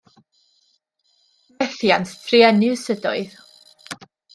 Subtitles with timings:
[1.59, 3.41] Methiant truenus ydoedd.